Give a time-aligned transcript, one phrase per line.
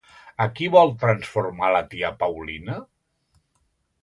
[0.45, 2.81] A qui vol transformar la tia Paulina?